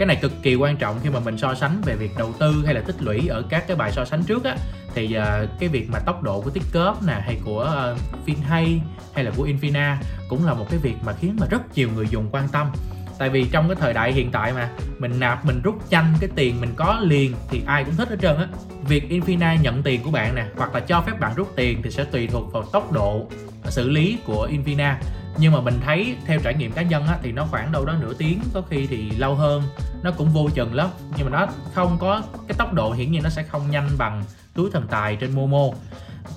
cái 0.00 0.06
này 0.06 0.16
cực 0.16 0.32
kỳ 0.42 0.54
quan 0.54 0.76
trọng 0.76 1.00
khi 1.02 1.10
mà 1.10 1.20
mình 1.20 1.38
so 1.38 1.54
sánh 1.54 1.82
về 1.84 1.96
việc 1.96 2.10
đầu 2.18 2.32
tư 2.38 2.62
hay 2.64 2.74
là 2.74 2.80
tích 2.80 3.02
lũy 3.02 3.28
ở 3.28 3.42
các 3.48 3.64
cái 3.66 3.76
bài 3.76 3.92
so 3.92 4.04
sánh 4.04 4.22
trước 4.22 4.44
á. 4.44 4.56
Thì 4.94 5.16
uh, 5.18 5.48
cái 5.60 5.68
việc 5.68 5.90
mà 5.90 5.98
tốc 5.98 6.22
độ 6.22 6.40
của 6.40 6.50
Tikop 6.50 7.02
nè 7.06 7.12
hay 7.12 7.38
của 7.44 7.60
ờ, 7.60 7.96
uh, 8.14 8.28
Finhay 8.28 8.78
hay 9.14 9.24
là 9.24 9.30
của 9.36 9.46
Infina 9.46 9.96
cũng 10.28 10.46
là 10.46 10.54
một 10.54 10.66
cái 10.70 10.78
việc 10.78 10.94
mà 11.04 11.12
khiến 11.12 11.36
mà 11.40 11.46
rất 11.50 11.60
nhiều 11.74 11.88
người 11.94 12.06
dùng 12.10 12.28
quan 12.32 12.48
tâm. 12.48 12.70
Tại 13.18 13.30
vì 13.30 13.44
trong 13.52 13.68
cái 13.68 13.76
thời 13.80 13.92
đại 13.92 14.12
hiện 14.12 14.30
tại 14.32 14.52
mà 14.52 14.70
mình 14.98 15.20
nạp 15.20 15.44
mình 15.44 15.60
rút 15.62 15.74
chanh 15.90 16.14
cái 16.20 16.30
tiền 16.34 16.60
mình 16.60 16.70
có 16.76 17.00
liền 17.02 17.34
thì 17.50 17.62
ai 17.66 17.84
cũng 17.84 17.96
thích 17.96 18.08
hết 18.08 18.16
trơn 18.22 18.36
á. 18.36 18.46
Việc 18.88 19.04
Infina 19.10 19.60
nhận 19.60 19.82
tiền 19.82 20.02
của 20.02 20.10
bạn 20.10 20.34
nè 20.34 20.46
hoặc 20.56 20.74
là 20.74 20.80
cho 20.80 21.00
phép 21.00 21.20
bạn 21.20 21.32
rút 21.36 21.52
tiền 21.56 21.82
thì 21.82 21.90
sẽ 21.90 22.04
tùy 22.04 22.26
thuộc 22.26 22.52
vào 22.52 22.62
tốc 22.62 22.92
độ 22.92 23.26
xử 23.64 23.88
lý 23.88 24.18
của 24.24 24.48
Infina 24.52 24.94
nhưng 25.40 25.52
mà 25.52 25.60
mình 25.60 25.80
thấy 25.84 26.16
theo 26.26 26.40
trải 26.44 26.54
nghiệm 26.54 26.72
cá 26.72 26.82
nhân 26.82 27.06
á, 27.06 27.18
thì 27.22 27.32
nó 27.32 27.46
khoảng 27.50 27.72
đâu 27.72 27.84
đó 27.84 27.94
nửa 28.00 28.14
tiếng 28.14 28.40
có 28.54 28.62
khi 28.70 28.86
thì 28.86 29.10
lâu 29.10 29.34
hơn. 29.34 29.62
Nó 30.02 30.10
cũng 30.10 30.28
vô 30.28 30.48
chừng 30.54 30.74
lắm. 30.74 30.88
Nhưng 31.16 31.30
mà 31.30 31.38
nó 31.38 31.52
không 31.74 31.96
có 32.00 32.22
cái 32.48 32.54
tốc 32.58 32.72
độ 32.72 32.92
hiển 32.92 33.12
nhiên 33.12 33.22
nó 33.22 33.30
sẽ 33.30 33.42
không 33.42 33.70
nhanh 33.70 33.88
bằng 33.98 34.24
túi 34.54 34.70
thần 34.70 34.86
tài 34.90 35.16
trên 35.16 35.34
Momo. 35.34 35.64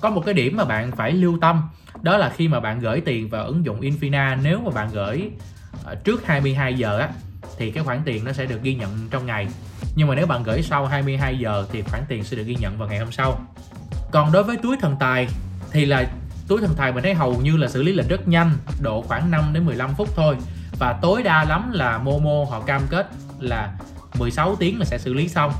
Có 0.00 0.10
một 0.10 0.22
cái 0.26 0.34
điểm 0.34 0.56
mà 0.56 0.64
bạn 0.64 0.90
phải 0.90 1.12
lưu 1.12 1.38
tâm 1.40 1.62
đó 2.02 2.16
là 2.16 2.32
khi 2.36 2.48
mà 2.48 2.60
bạn 2.60 2.80
gửi 2.80 3.00
tiền 3.00 3.28
vào 3.28 3.44
ứng 3.44 3.64
dụng 3.64 3.80
Infina 3.80 4.38
nếu 4.42 4.60
mà 4.64 4.70
bạn 4.70 4.88
gửi 4.92 5.30
ờ, 5.84 5.94
trước 5.94 6.26
22 6.26 6.74
giờ 6.74 6.98
á 6.98 7.08
thì 7.58 7.70
cái 7.70 7.84
khoản 7.84 8.02
tiền 8.04 8.24
nó 8.24 8.32
sẽ 8.32 8.46
được 8.46 8.62
ghi 8.62 8.74
nhận 8.74 9.08
trong 9.10 9.26
ngày. 9.26 9.48
Nhưng 9.96 10.08
mà 10.08 10.14
nếu 10.14 10.26
bạn 10.26 10.42
gửi 10.42 10.62
sau 10.62 10.86
22 10.86 11.38
giờ 11.38 11.66
thì 11.72 11.82
khoản 11.82 12.02
tiền 12.08 12.24
sẽ 12.24 12.36
được 12.36 12.44
ghi 12.46 12.56
nhận 12.60 12.78
vào 12.78 12.88
ngày 12.88 12.98
hôm 12.98 13.12
sau. 13.12 13.40
Còn 14.10 14.32
đối 14.32 14.42
với 14.42 14.56
túi 14.56 14.76
thần 14.80 14.96
tài 15.00 15.28
thì 15.70 15.84
là 15.84 16.06
túi 16.48 16.60
thần 16.60 16.74
tài 16.76 16.92
mình 16.92 17.02
thấy 17.02 17.14
hầu 17.14 17.40
như 17.40 17.56
là 17.56 17.68
xử 17.68 17.82
lý 17.82 17.92
lệnh 17.92 18.08
rất 18.08 18.28
nhanh 18.28 18.50
độ 18.80 19.02
khoảng 19.02 19.30
5 19.30 19.44
đến 19.52 19.66
15 19.66 19.94
phút 19.94 20.08
thôi. 20.16 20.36
Và 20.78 20.92
tối 21.02 21.22
đa 21.22 21.44
lắm 21.44 21.72
là 21.72 21.98
Momo 21.98 22.44
họ 22.50 22.60
cam 22.60 22.82
kết 22.90 23.08
là 23.40 23.74
16 24.18 24.56
tiếng 24.56 24.78
là 24.78 24.84
sẽ 24.84 24.98
xử 24.98 25.14
lý 25.14 25.28
xong 25.28 25.52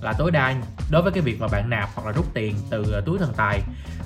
là 0.00 0.12
tối 0.12 0.30
đa 0.30 0.54
đối 0.90 1.02
với 1.02 1.12
cái 1.12 1.22
việc 1.22 1.40
mà 1.40 1.48
bạn 1.48 1.70
nạp 1.70 1.88
hoặc 1.94 2.06
là 2.06 2.12
rút 2.12 2.26
tiền 2.34 2.54
từ 2.70 2.92
ờ, 2.92 3.00
túi 3.00 3.18
thần 3.18 3.32
tài. 3.36 3.60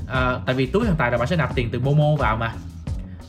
À, 0.09 0.39
tại 0.47 0.55
vì 0.55 0.67
túi 0.67 0.87
thần 0.87 0.97
tài 0.99 1.11
là 1.11 1.19
bạn 1.19 1.27
sẽ 1.27 1.37
nạp 1.37 1.55
tiền 1.55 1.69
từ 1.73 1.81
Momo 1.81 2.17
vào 2.19 2.37
mà. 2.37 2.53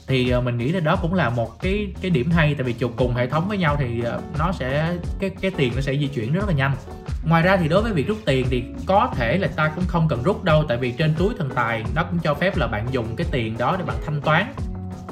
Thì 0.07 0.30
ờ, 0.30 0.42
mình 0.42 0.57
nghĩ 0.57 0.71
là 0.71 0.80
đó 0.80 0.95
cũng 0.95 1.13
là 1.13 1.30
một 1.30 1.62
cái 1.62 1.94
cái 2.01 2.12
điểm 2.12 2.31
hay 2.31 2.56
tại 2.56 2.63
vì 2.63 2.74
chụp 2.74 2.94
cùng 2.97 3.15
hệ 3.15 3.27
thống 3.27 3.47
với 3.47 3.57
nhau 3.57 3.75
thì 3.80 4.04
nó 4.39 4.51
sẽ 4.51 4.97
cái 5.19 5.30
cái 5.42 5.51
tiền 5.57 5.74
nó 5.75 5.81
sẽ 5.81 5.97
di 5.97 6.07
chuyển 6.07 6.33
rất 6.33 6.47
là 6.47 6.54
nhanh 6.54 6.75
ngoài 7.23 7.44
ra 7.44 7.57
thì 7.57 7.68
đối 7.68 7.81
với 7.81 7.94
việc 7.94 8.07
rút 8.07 8.18
tiền 8.25 8.47
thì 8.50 8.63
có 8.85 9.09
thể 9.15 9.38
là 9.38 9.47
ta 9.56 9.71
cũng 9.75 9.83
không 9.88 10.07
cần 10.07 10.23
rút 10.23 10.44
đâu, 10.44 10.63
tại 10.68 10.77
vì 10.77 10.91
trên 10.91 11.13
túi 11.18 11.33
thần 11.38 11.50
tài 11.56 11.83
nó 11.95 12.03
cũng 12.03 12.19
cho 12.19 12.33
phép 12.33 12.57
là 12.57 12.68
bạn 12.68 12.88
dùng 12.91 13.15
cái 13.15 13.27
tiền 13.31 13.57
đó 13.57 13.75
để 13.79 13.85
bạn 13.85 13.97
thanh 14.06 14.21
toán. 14.21 14.53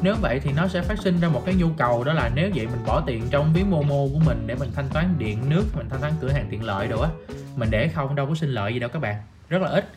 Nếu 0.02 0.16
vậy 0.22 0.40
thì 0.44 0.52
nó 0.56 0.68
sẽ 0.68 0.82
phát 0.82 1.00
sinh 1.00 1.20
ra 1.20 1.30
một 1.30 1.42
cái 1.46 1.56
nhu 1.56 1.68
cầu, 1.78 2.04
đó 2.04 2.14
là 2.14 2.30
nếu 2.36 2.50
vậy 2.56 2.68
mình 2.68 2.86
bỏ 2.86 3.04
tiền 3.06 3.28
trong 3.30 3.54
ví 3.54 3.64
momo 3.64 3.96
của 4.14 4.20
mình 4.26 4.44
để 4.48 4.56
mình 4.56 4.70
thanh 4.76 4.90
toán 4.90 5.16
điện 5.18 5.50
nước, 5.50 5.64
mình 5.78 5.90
thanh 5.90 6.02
toán 6.02 6.14
cửa 6.22 6.32
hàng 6.32 6.48
tiện 6.50 6.64
lợi 6.64 6.88
đồ 6.88 7.02
á, 7.02 7.10
mình 7.56 7.70
để 7.72 7.88
không 7.88 8.16
đâu 8.16 8.26
có 8.26 8.36
sinh 8.36 8.50
lợi 8.50 8.74
gì 8.74 8.80
đâu 8.80 8.90
các 8.90 9.02
bạn, 9.02 9.16
rất 9.50 9.62
là 9.62 9.70
ít. 9.70 9.90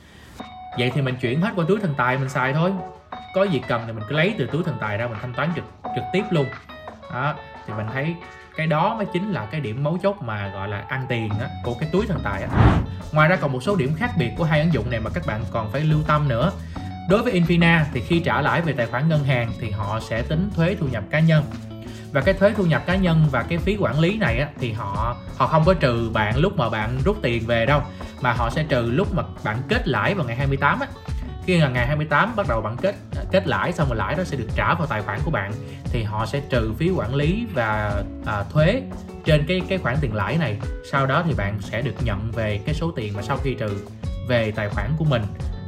Vậy 0.78 0.90
thì 0.94 1.02
mình 1.02 1.16
chuyển 1.20 1.40
hết 1.40 1.50
qua 1.56 1.64
túi 1.68 1.80
thần 1.80 1.94
tài 1.96 2.18
mình 2.18 2.28
xài 2.28 2.52
thôi. 2.52 2.72
Có 3.34 3.42
gì 3.42 3.62
cần 3.68 3.82
thì 3.86 3.92
mình 3.92 4.04
cứ 4.08 4.16
lấy 4.16 4.34
từ 4.38 4.46
túi 4.46 4.62
thần 4.64 4.76
tài 4.80 4.98
ra 4.98 5.06
mình 5.06 5.18
thanh 5.20 5.34
toán 5.34 5.50
trực 5.54 5.64
trực 5.94 6.04
tiếp 6.12 6.22
luôn. 6.30 6.46
Đó, 7.12 7.34
thì 7.66 7.72
mình 7.76 7.86
thấy 7.92 8.14
cái 8.56 8.66
đó 8.66 8.94
mới 8.94 9.06
chính 9.12 9.32
là 9.32 9.46
cái 9.46 9.60
điểm 9.60 9.84
mấu 9.84 9.98
chốt 10.02 10.16
mà 10.20 10.48
gọi 10.48 10.68
là 10.68 10.84
ăn 10.88 11.06
tiền 11.08 11.30
á, 11.40 11.48
của 11.64 11.74
cái 11.74 11.88
túi 11.92 12.06
thần 12.06 12.20
tài 12.22 12.42
á. 12.42 12.48
ngoài 13.12 13.28
ra 13.28 13.36
còn 13.36 13.52
một 13.52 13.62
số 13.62 13.76
điểm 13.76 13.94
khác 13.96 14.10
biệt 14.18 14.30
của 14.36 14.44
hai 14.44 14.60
ứng 14.60 14.72
dụng 14.72 14.90
này 14.90 15.00
mà 15.00 15.10
các 15.14 15.26
bạn 15.26 15.44
còn 15.50 15.72
phải 15.72 15.80
lưu 15.80 15.98
tâm 16.06 16.28
nữa. 16.28 16.52
Đối 17.08 17.22
với 17.22 17.40
Infina 17.40 17.84
thì 17.92 18.00
khi 18.00 18.20
trả 18.20 18.40
lãi 18.40 18.60
về 18.60 18.72
tài 18.72 18.86
khoản 18.86 19.08
ngân 19.08 19.24
hàng 19.24 19.52
thì 19.60 19.70
họ 19.70 20.00
sẽ 20.00 20.22
tính 20.22 20.50
thuế 20.56 20.76
thu 20.80 20.86
nhập 20.92 21.04
cá 21.10 21.20
nhân. 21.20 21.44
Và 22.12 22.20
cái 22.20 22.34
thuế 22.34 22.52
thu 22.56 22.64
nhập 22.64 22.82
cá 22.86 22.96
nhân 22.96 23.26
và 23.30 23.42
cái 23.42 23.58
phí 23.58 23.76
quản 23.80 24.00
lý 24.00 24.18
này 24.18 24.38
á, 24.38 24.48
thì 24.60 24.72
họ 24.72 25.16
họ 25.36 25.46
không 25.46 25.64
có 25.64 25.74
trừ 25.74 26.10
bạn 26.12 26.38
lúc 26.38 26.56
mà 26.56 26.68
bạn 26.68 26.98
rút 27.04 27.16
tiền 27.22 27.46
về 27.46 27.66
đâu 27.66 27.82
mà 28.20 28.32
họ 28.32 28.50
sẽ 28.50 28.64
trừ 28.68 28.90
lúc 28.90 29.14
mà 29.14 29.22
bạn 29.44 29.56
kết 29.68 29.88
lãi 29.88 30.14
vào 30.14 30.26
ngày 30.26 30.36
28 30.36 30.80
á 30.80 30.86
khi 31.46 31.58
là 31.58 31.68
ngày 31.68 31.86
28 31.86 32.36
bắt 32.36 32.48
đầu 32.48 32.60
bạn 32.60 32.76
kết 32.76 32.94
kết 33.30 33.46
lãi 33.46 33.72
xong 33.72 33.88
rồi 33.88 33.96
lãi 33.96 34.14
đó 34.14 34.24
sẽ 34.24 34.36
được 34.36 34.48
trả 34.56 34.74
vào 34.74 34.86
tài 34.86 35.02
khoản 35.02 35.20
của 35.24 35.30
bạn 35.30 35.52
thì 35.84 36.02
họ 36.02 36.26
sẽ 36.26 36.40
trừ 36.50 36.72
phí 36.78 36.90
quản 36.90 37.14
lý 37.14 37.46
và 37.54 38.02
à, 38.26 38.44
thuế 38.50 38.82
trên 39.24 39.44
cái 39.48 39.62
cái 39.68 39.78
khoản 39.78 39.96
tiền 40.00 40.14
lãi 40.14 40.38
này. 40.38 40.58
Sau 40.90 41.06
đó 41.06 41.22
thì 41.26 41.34
bạn 41.34 41.60
sẽ 41.60 41.82
được 41.82 41.94
nhận 42.04 42.30
về 42.30 42.60
cái 42.66 42.74
số 42.74 42.90
tiền 42.90 43.12
mà 43.16 43.22
sau 43.22 43.36
khi 43.36 43.54
trừ 43.54 43.86
về 44.28 44.50
tài 44.50 44.68
khoản 44.68 44.90
của 44.98 45.04
mình 45.04 45.22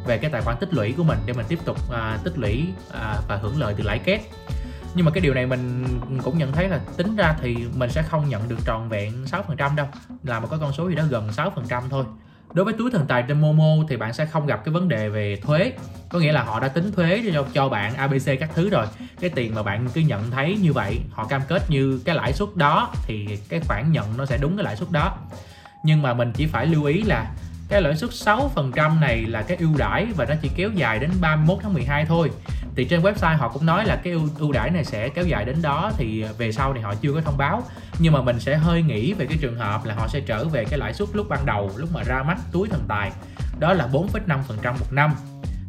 về 0.06 0.18
cái 0.18 0.30
tài 0.30 0.42
khoản 0.42 0.56
tích 0.60 0.74
lũy 0.74 0.94
của 0.96 1.02
mình 1.02 1.18
để 1.26 1.32
mình 1.32 1.46
tiếp 1.48 1.58
tục 1.64 1.76
à, 1.92 2.18
tích 2.24 2.38
lũy 2.38 2.66
à, 2.92 3.16
và 3.28 3.36
hưởng 3.36 3.60
lợi 3.60 3.74
từ 3.76 3.84
lãi 3.84 3.98
kép. 3.98 4.20
Nhưng 4.94 5.04
mà 5.04 5.10
cái 5.10 5.20
điều 5.20 5.34
này 5.34 5.46
mình 5.46 5.86
cũng 6.24 6.38
nhận 6.38 6.52
thấy 6.52 6.68
là 6.68 6.80
tính 6.96 7.16
ra 7.16 7.36
thì 7.42 7.56
mình 7.76 7.90
sẽ 7.90 8.02
không 8.02 8.28
nhận 8.28 8.48
được 8.48 8.58
tròn 8.64 8.88
vẹn 8.88 9.24
6% 9.24 9.76
đâu 9.76 9.86
là 10.22 10.40
một 10.40 10.48
cái 10.50 10.58
con 10.58 10.72
số 10.72 10.88
gì 10.88 10.94
đó 10.94 11.04
gần 11.10 11.30
6% 11.36 11.82
thôi 11.90 12.04
đối 12.54 12.64
với 12.64 12.74
túi 12.74 12.90
thần 12.90 13.06
tài 13.06 13.24
trên 13.28 13.40
Momo 13.40 13.84
thì 13.88 13.96
bạn 13.96 14.12
sẽ 14.12 14.26
không 14.26 14.46
gặp 14.46 14.64
cái 14.64 14.72
vấn 14.72 14.88
đề 14.88 15.08
về 15.08 15.36
thuế. 15.42 15.72
Có 16.08 16.18
nghĩa 16.18 16.32
là 16.32 16.42
họ 16.42 16.60
đã 16.60 16.68
tính 16.68 16.92
thuế 16.92 17.22
cho 17.34 17.44
cho 17.54 17.68
bạn 17.68 17.94
ABC 17.94 18.40
các 18.40 18.50
thứ 18.54 18.70
rồi. 18.70 18.86
Cái 19.20 19.30
tiền 19.30 19.54
mà 19.54 19.62
bạn 19.62 19.88
cứ 19.94 20.00
nhận 20.00 20.30
thấy 20.30 20.58
như 20.62 20.72
vậy, 20.72 21.00
họ 21.10 21.26
cam 21.26 21.42
kết 21.48 21.70
như 21.70 22.00
cái 22.04 22.14
lãi 22.14 22.32
suất 22.32 22.48
đó, 22.56 22.92
thì 23.06 23.38
cái 23.48 23.60
khoản 23.60 23.92
nhận 23.92 24.16
nó 24.16 24.26
sẽ 24.26 24.38
đúng 24.38 24.56
cái 24.56 24.64
lãi 24.64 24.76
suất 24.76 24.90
đó. 24.90 25.18
Nhưng 25.84 26.02
mà 26.02 26.14
mình 26.14 26.32
chỉ 26.34 26.46
phải 26.46 26.66
lưu 26.66 26.84
ý 26.84 27.02
là 27.02 27.26
cái 27.68 27.82
lãi 27.82 27.96
suất 27.96 28.10
6% 28.10 29.00
này 29.00 29.24
là 29.26 29.42
cái 29.42 29.56
ưu 29.56 29.70
đãi 29.78 30.06
và 30.16 30.24
nó 30.24 30.34
chỉ 30.42 30.50
kéo 30.56 30.70
dài 30.70 30.98
đến 30.98 31.10
31 31.20 31.58
tháng 31.62 31.74
12 31.74 32.06
thôi 32.06 32.30
thì 32.76 32.84
trên 32.84 33.00
website 33.00 33.36
họ 33.36 33.48
cũng 33.48 33.66
nói 33.66 33.84
là 33.84 33.96
cái 33.96 34.12
ưu, 34.12 34.22
ưu 34.38 34.52
đãi 34.52 34.70
này 34.70 34.84
sẽ 34.84 35.08
kéo 35.08 35.24
dài 35.24 35.44
đến 35.44 35.62
đó 35.62 35.92
thì 35.96 36.24
về 36.38 36.52
sau 36.52 36.74
thì 36.74 36.80
họ 36.80 36.94
chưa 36.94 37.12
có 37.12 37.20
thông 37.20 37.38
báo. 37.38 37.62
Nhưng 37.98 38.12
mà 38.12 38.22
mình 38.22 38.40
sẽ 38.40 38.56
hơi 38.56 38.82
nghĩ 38.82 39.12
về 39.12 39.26
cái 39.26 39.38
trường 39.40 39.56
hợp 39.56 39.84
là 39.84 39.94
họ 39.94 40.08
sẽ 40.08 40.20
trở 40.20 40.44
về 40.44 40.64
cái 40.64 40.78
lãi 40.78 40.94
suất 40.94 41.08
lúc 41.12 41.28
ban 41.28 41.46
đầu 41.46 41.70
lúc 41.76 41.88
mà 41.92 42.02
ra 42.02 42.22
mắt 42.22 42.38
túi 42.52 42.68
thần 42.68 42.84
tài. 42.88 43.12
Đó 43.58 43.72
là 43.72 43.88
4,5% 43.92 44.72
một 44.72 44.92
năm. 44.92 45.14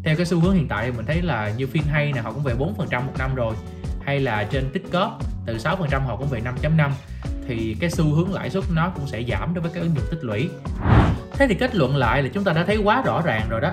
Theo 0.03 0.15
cái 0.15 0.25
xu 0.25 0.39
hướng 0.39 0.55
hiện 0.55 0.67
tại 0.67 0.85
thì 0.85 0.97
mình 0.97 1.05
thấy 1.05 1.21
là 1.21 1.50
như 1.57 1.67
phim 1.67 1.83
hay 1.91 2.13
nè 2.13 2.21
họ 2.21 2.31
cũng 2.31 2.43
về 2.43 2.53
4% 2.53 3.01
một 3.01 3.13
năm 3.17 3.35
rồi. 3.35 3.55
Hay 4.05 4.19
là 4.19 4.43
trên 4.43 4.69
tích 4.74 4.83
cóp 4.91 5.19
từ 5.45 5.57
6% 5.57 6.01
họ 6.01 6.17
cũng 6.17 6.27
về 6.27 6.41
5.5 6.41 6.91
thì 7.47 7.77
cái 7.79 7.89
xu 7.89 8.15
hướng 8.15 8.33
lãi 8.33 8.50
suất 8.50 8.63
nó 8.71 8.89
cũng 8.95 9.07
sẽ 9.07 9.24
giảm 9.29 9.53
đối 9.53 9.62
với 9.62 9.71
các 9.74 9.79
ứng 9.81 9.95
dụng 9.95 10.05
tích 10.12 10.24
lũy. 10.24 10.50
Thế 11.33 11.47
thì 11.47 11.55
kết 11.55 11.75
luận 11.75 11.95
lại 11.95 12.24
là 12.24 12.29
chúng 12.33 12.43
ta 12.43 12.53
đã 12.53 12.63
thấy 12.63 12.77
quá 12.77 13.01
rõ 13.05 13.21
ràng 13.21 13.50
rồi 13.50 13.62
đó 13.62 13.71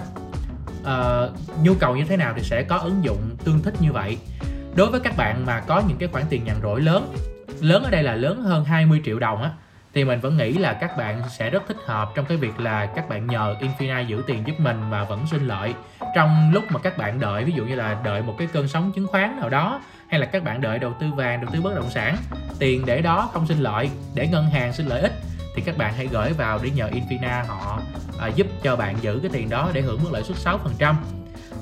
uh, 0.83 1.63
nhu 1.63 1.75
cầu 1.75 1.97
như 1.97 2.05
thế 2.05 2.17
nào 2.17 2.33
thì 2.37 2.43
sẽ 2.43 2.63
có 2.63 2.77
ứng 2.77 3.05
dụng 3.05 3.37
tương 3.45 3.63
thích 3.63 3.75
như 3.81 3.93
vậy. 3.93 4.19
Đối 4.77 4.91
với 4.91 5.01
các 5.01 5.17
bạn 5.17 5.47
mà 5.47 5.61
có 5.61 5.83
những 5.89 5.97
cái 5.97 6.09
khoản 6.09 6.25
tiền 6.29 6.45
nhàn 6.45 6.57
rỗi 6.63 6.81
lớn 6.81 7.15
lớn 7.61 7.83
ở 7.83 7.91
đây 7.91 8.03
là 8.03 8.15
lớn 8.15 8.43
hơn 8.43 8.65
20 8.65 9.01
triệu 9.05 9.19
đồng 9.19 9.43
á 9.43 9.51
thì 9.95 10.05
mình 10.05 10.21
vẫn 10.21 10.37
nghĩ 10.37 10.53
là 10.53 10.73
các 10.73 10.97
bạn 10.97 11.23
sẽ 11.29 11.51
rất 11.51 11.63
thích 11.69 11.77
hợp 11.87 12.13
trong 12.15 12.25
cái 12.25 12.37
việc 12.37 12.61
là 12.61 12.87
các 12.87 13.09
bạn 13.09 13.27
nhờ 13.27 13.57
Infinite 13.61 14.07
giữ 14.07 14.23
tiền 14.27 14.47
giúp 14.47 14.61
mình 14.61 14.91
mà 14.91 15.05
vẫn 15.05 15.27
sinh 15.31 15.47
lợi. 15.47 15.75
Trong 16.15 16.51
lúc 16.53 16.65
mà 16.71 16.81
các 16.81 16.99
bạn 16.99 17.21
đợi 17.21 17.45
ví 17.45 17.53
dụ 17.53 17.65
như 17.65 17.75
là 17.75 18.01
đợi 18.05 18.23
một 18.23 18.35
cái 18.39 18.49
cơn 18.53 18.69
sóng 18.69 18.93
chứng 18.93 19.07
khoán 19.07 19.41
nào 19.41 19.49
đó 19.49 19.81
hay 20.09 20.21
là 20.21 20.27
các 20.27 20.45
bạn 20.45 20.61
đợi 20.61 20.79
đầu 20.79 20.93
tư 21.01 21.07
vàng 21.17 21.41
đầu 21.41 21.51
tư 21.53 21.61
bất 21.61 21.75
động 21.75 21.91
sản 21.91 22.17
tiền 22.59 22.83
để 22.87 23.03
đó 23.03 23.31
không 23.33 23.47
sinh 23.47 23.59
lợi 23.59 23.91
để 24.15 24.29
ngân 24.29 24.51
hàng 24.51 24.73
sinh 24.73 24.87
lợi 24.87 25.01
ích 25.01 25.13
thì 25.57 25.63
các 25.63 25.79
bạn 25.79 25.95
hãy 25.97 26.07
gửi 26.07 26.33
vào 26.33 26.59
để 26.63 26.71
nhờ 26.71 26.91
Infina 26.93 27.45
họ 27.47 27.81
à, 28.23 28.29
giúp 28.29 28.47
cho 28.63 28.77
bạn 28.77 28.97
giữ 29.01 29.19
cái 29.23 29.31
tiền 29.35 29.51
đó 29.51 29.71
để 29.73 29.81
hưởng 29.81 30.03
mức 30.03 30.13
lãi 30.13 30.23
suất 30.23 30.59
6% 30.81 30.95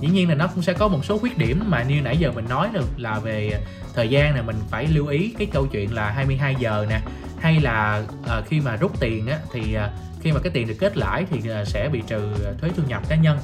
dĩ 0.00 0.08
nhiên 0.08 0.28
là 0.28 0.34
nó 0.34 0.46
cũng 0.46 0.62
sẽ 0.62 0.72
có 0.72 0.88
một 0.88 1.04
số 1.04 1.18
khuyết 1.18 1.38
điểm 1.38 1.62
mà 1.66 1.82
như 1.82 2.00
nãy 2.00 2.16
giờ 2.16 2.32
mình 2.32 2.44
nói 2.48 2.68
được 2.72 2.88
là 2.96 3.18
về 3.18 3.52
thời 3.94 4.08
gian 4.08 4.34
này 4.34 4.42
mình 4.42 4.56
phải 4.68 4.86
lưu 4.86 5.06
ý 5.06 5.34
cái 5.38 5.48
câu 5.52 5.66
chuyện 5.66 5.94
là 5.94 6.10
22 6.10 6.54
giờ 6.58 6.86
nè 6.88 7.00
hay 7.40 7.60
là 7.60 8.02
à, 8.28 8.40
khi 8.46 8.60
mà 8.60 8.76
rút 8.76 9.00
tiền 9.00 9.26
á, 9.26 9.38
thì 9.52 9.74
à, 9.74 9.90
khi 10.20 10.32
mà 10.32 10.40
cái 10.40 10.50
tiền 10.54 10.68
được 10.68 10.74
kết 10.78 10.96
lãi 10.96 11.24
thì 11.30 11.50
à, 11.50 11.64
sẽ 11.64 11.88
bị 11.88 12.02
trừ 12.06 12.34
thuế 12.60 12.70
thu 12.76 12.82
nhập 12.88 13.02
cá 13.08 13.16
nhân. 13.16 13.38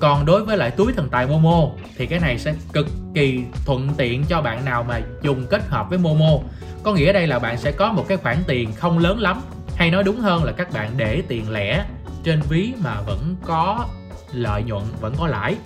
Còn 0.00 0.26
đối 0.26 0.44
với 0.44 0.56
lại 0.56 0.70
túi 0.70 0.92
thần 0.92 1.08
tài 1.08 1.26
Momo 1.26 1.68
thì 1.96 2.06
cái 2.06 2.20
này 2.20 2.38
sẽ 2.38 2.54
cực 2.72 2.86
kỳ 3.14 3.44
thuận 3.66 3.88
tiện 3.96 4.24
cho 4.24 4.42
bạn 4.42 4.64
nào 4.64 4.84
mà 4.88 5.00
dùng 5.22 5.46
kết 5.50 5.62
hợp 5.68 5.90
với 5.90 5.98
Momo. 5.98 6.38
Có 6.82 6.92
nghĩa 6.92 7.12
đây 7.12 7.26
là 7.26 7.38
bạn 7.38 7.58
sẽ 7.58 7.72
có 7.72 7.92
một 7.92 8.04
cái 8.08 8.16
khoản 8.16 8.36
tiền 8.46 8.72
không 8.72 8.98
lớn 8.98 9.18
lắm 9.18 9.40
hay 9.76 9.90
nói 9.90 10.04
đúng 10.04 10.20
hơn 10.20 10.44
là 10.44 10.52
các 10.52 10.72
bạn 10.72 10.90
để 10.96 11.22
tiền 11.28 11.50
lẻ 11.50 11.84
trên 12.24 12.40
ví 12.48 12.72
mà 12.84 13.00
vẫn 13.00 13.36
có 13.42 13.88
lợi 14.32 14.62
nhuận, 14.62 14.82
vẫn 15.00 15.14
có 15.18 15.26
lãi. 15.26 15.56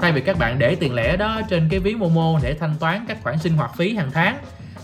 Thay 0.00 0.12
vì 0.12 0.20
các 0.20 0.38
bạn 0.38 0.58
để 0.58 0.74
tiền 0.74 0.94
lẻ 0.94 1.16
đó 1.16 1.40
trên 1.50 1.68
cái 1.70 1.80
ví 1.80 1.94
Momo 1.94 2.38
để 2.42 2.54
thanh 2.54 2.74
toán 2.80 3.04
các 3.08 3.18
khoản 3.22 3.38
sinh 3.38 3.52
hoạt 3.52 3.70
phí 3.76 3.94
hàng 3.94 4.10
tháng, 4.10 4.38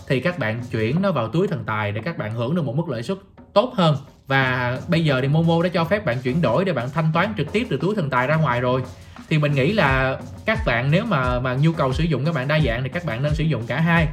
thì 0.07 0.19
các 0.19 0.39
bạn 0.39 0.61
chuyển 0.71 1.01
nó 1.01 1.11
vào 1.11 1.27
túi 1.27 1.47
thần 1.47 1.63
tài 1.65 1.91
để 1.91 2.01
các 2.05 2.17
bạn 2.17 2.33
hưởng 2.33 2.55
được 2.55 2.65
một 2.65 2.75
mức 2.75 2.89
lãi 2.89 3.03
suất 3.03 3.17
tốt 3.53 3.73
hơn. 3.75 3.97
Và 4.27 4.77
bây 4.87 5.05
giờ 5.05 5.21
thì 5.21 5.27
Momo 5.27 5.63
đã 5.63 5.69
cho 5.69 5.83
phép 5.83 6.05
bạn 6.05 6.17
chuyển 6.21 6.41
đổi 6.41 6.65
để 6.65 6.73
bạn 6.73 6.89
thanh 6.93 7.11
toán 7.13 7.33
trực 7.37 7.51
tiếp 7.51 7.67
từ 7.69 7.77
túi 7.81 7.95
thần 7.95 8.09
tài 8.09 8.27
ra 8.27 8.35
ngoài 8.35 8.61
rồi. 8.61 8.83
Thì 9.29 9.37
mình 9.37 9.53
nghĩ 9.53 9.71
là 9.71 10.19
các 10.45 10.59
bạn 10.65 10.91
nếu 10.91 11.05
mà 11.05 11.39
mà 11.39 11.53
nhu 11.53 11.71
cầu 11.71 11.93
sử 11.93 12.03
dụng 12.03 12.25
các 12.25 12.35
bạn 12.35 12.47
đa 12.47 12.59
dạng 12.59 12.83
thì 12.83 12.89
các 12.89 13.05
bạn 13.05 13.23
nên 13.23 13.35
sử 13.35 13.43
dụng 13.43 13.67
cả 13.67 13.79
hai 13.79 14.07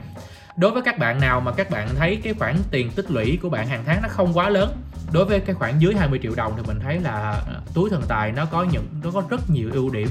đối 0.57 0.71
với 0.71 0.83
các 0.83 0.99
bạn 0.99 1.21
nào 1.21 1.41
mà 1.41 1.53
các 1.53 1.71
bạn 1.71 1.89
thấy 1.99 2.21
cái 2.25 2.35
khoản 2.35 2.57
tiền 2.71 2.91
tích 2.91 3.11
lũy 3.11 3.39
của 3.43 3.49
bạn 3.49 3.69
hàng 3.69 3.83
tháng 3.87 4.03
nó 4.03 4.09
không 4.09 4.33
quá 4.33 4.49
lớn 4.49 4.77
đối 5.13 5.25
với 5.25 5.41
cái 5.41 5.55
khoản 5.55 5.79
dưới 5.79 5.95
20 5.95 6.21
triệu 6.23 6.33
đồng 6.37 6.53
thì 6.57 6.63
mình 6.67 6.81
thấy 6.83 7.01
là 7.01 7.43
ờ, 7.47 7.61
túi 7.75 7.91
thần 7.91 8.03
tài 8.09 8.33
nó 8.33 8.45
có 8.45 8.67
những 8.73 8.87
nó 9.05 9.11
có 9.11 9.23
rất 9.31 9.51
nhiều 9.51 9.71
ưu 9.73 9.91
điểm. 9.91 10.09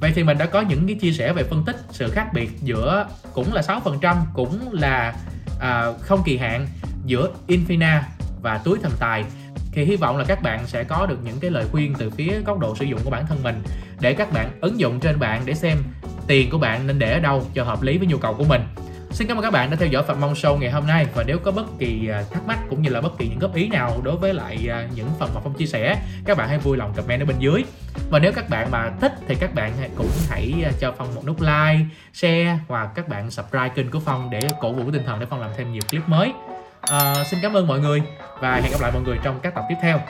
Vậy 0.00 0.12
thì 0.14 0.22
mình 0.22 0.38
đã 0.38 0.46
có 0.46 0.60
những 0.60 0.86
cái 0.86 0.96
chia 0.96 1.12
sẻ 1.12 1.32
về 1.32 1.42
phân 1.42 1.64
tích 1.64 1.76
sự 1.90 2.10
khác 2.10 2.32
biệt 2.34 2.50
giữa 2.62 3.06
cũng 3.32 3.52
là 3.52 3.62
6% 3.62 4.16
cũng 4.34 4.72
là 4.72 5.14
à, 5.60 5.86
không 6.00 6.22
kỳ 6.24 6.38
hạn 6.38 6.66
giữa 7.04 7.28
Infina 7.48 8.00
và 8.42 8.58
túi 8.58 8.78
thần 8.82 8.92
tài. 8.98 9.24
Thì 9.72 9.84
hy 9.84 9.96
vọng 9.96 10.16
là 10.16 10.24
các 10.24 10.42
bạn 10.42 10.66
sẽ 10.66 10.84
có 10.84 11.06
được 11.06 11.18
những 11.24 11.40
cái 11.40 11.50
lời 11.50 11.64
khuyên 11.72 11.94
từ 11.98 12.10
phía 12.10 12.40
góc 12.46 12.58
độ 12.58 12.76
sử 12.76 12.84
dụng 12.84 13.00
của 13.04 13.10
bản 13.10 13.26
thân 13.26 13.42
mình 13.42 13.62
để 14.00 14.14
các 14.14 14.32
bạn 14.32 14.50
ứng 14.60 14.80
dụng 14.80 15.00
trên 15.00 15.18
bạn 15.18 15.42
để 15.44 15.54
xem 15.54 15.78
tiền 16.26 16.50
của 16.50 16.58
bạn 16.58 16.86
nên 16.86 16.98
để 16.98 17.12
ở 17.12 17.18
đâu 17.18 17.46
cho 17.54 17.64
hợp 17.64 17.82
lý 17.82 17.98
với 17.98 18.06
nhu 18.06 18.18
cầu 18.18 18.34
của 18.34 18.44
mình. 18.44 18.62
Xin 19.10 19.28
cảm 19.28 19.36
ơn 19.36 19.42
các 19.42 19.50
bạn 19.50 19.70
đã 19.70 19.76
theo 19.76 19.88
dõi 19.88 20.02
Phạm 20.02 20.20
Mong 20.20 20.34
Show 20.34 20.58
ngày 20.58 20.70
hôm 20.70 20.86
nay 20.86 21.06
và 21.14 21.24
nếu 21.26 21.38
có 21.38 21.50
bất 21.50 21.66
kỳ 21.78 22.08
à, 22.08 22.22
thắc 22.30 22.46
mắc 22.46 22.58
cũng 22.70 22.82
như 22.82 22.90
là 22.90 23.00
bất 23.00 23.18
kỳ 23.18 23.28
những 23.28 23.38
góp 23.38 23.54
ý 23.54 23.68
nào 23.68 24.00
đối 24.04 24.16
với 24.16 24.34
lại 24.34 24.58
à, 24.70 24.88
những 24.94 25.08
phần 25.18 25.30
mà 25.34 25.40
Phong 25.44 25.54
chia 25.54 25.66
sẻ 25.66 26.02
các 26.24 26.38
bạn 26.38 26.48
hãy 26.48 26.58
vui 26.58 26.76
lòng 26.76 26.92
comment 26.96 27.20
ở 27.20 27.24
bên 27.24 27.36
dưới 27.38 27.64
và 28.10 28.18
nếu 28.18 28.32
các 28.32 28.48
bạn 28.48 28.70
mà 28.70 28.90
thích 29.00 29.12
thì 29.28 29.34
các 29.34 29.54
bạn 29.54 29.72
cũng 29.96 30.10
hãy 30.28 30.54
à, 30.64 30.70
cho 30.80 30.94
Phong 30.98 31.14
một 31.14 31.22
nút 31.26 31.40
like, 31.40 31.84
share 32.12 32.58
và 32.68 32.90
các 32.94 33.08
bạn 33.08 33.30
subscribe 33.30 33.68
kênh 33.68 33.90
của 33.90 34.00
Phong 34.00 34.30
để 34.30 34.40
cổ 34.60 34.72
vũ 34.72 34.90
tinh 34.92 35.02
thần 35.06 35.20
để 35.20 35.26
Phong 35.30 35.40
làm 35.40 35.50
thêm 35.56 35.72
nhiều 35.72 35.82
clip 35.90 36.08
mới. 36.08 36.32
À, 36.80 37.14
xin 37.24 37.40
cảm 37.42 37.56
ơn 37.56 37.66
mọi 37.66 37.80
người 37.80 38.02
và 38.40 38.54
hẹn 38.54 38.72
gặp 38.72 38.80
lại 38.80 38.90
mọi 38.92 39.02
người 39.02 39.18
trong 39.22 39.40
các 39.42 39.54
tập 39.54 39.64
tiếp 39.68 39.76
theo. 39.82 40.00